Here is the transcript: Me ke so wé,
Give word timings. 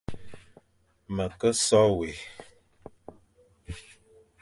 Me 1.15 1.25
ke 1.39 1.49
so 1.63 1.81
wé, 1.97 2.09